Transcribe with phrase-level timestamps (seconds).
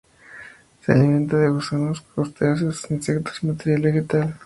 [0.83, 4.35] Se alimenta de gusanos, crustáceos, insectos y materia vegetal.